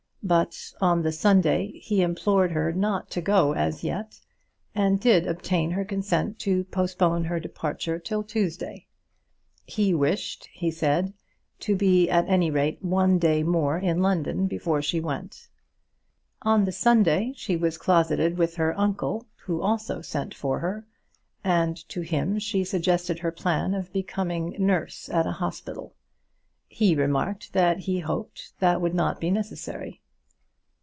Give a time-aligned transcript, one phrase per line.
[0.23, 4.19] But on the Sunday he implored her not to go as yet,
[4.75, 8.85] and did obtain her consent to postpone her departure till Tuesday.
[9.65, 11.13] He wished, he said,
[11.61, 15.47] to be at any rate one day more in London before she went.
[16.43, 20.85] On the Sunday she was closeted with her uncle who also sent for her,
[21.43, 25.95] and to him she suggested her plan of becoming nurse at a hospital.
[26.67, 29.97] He remarked that he hoped that would not be necessary.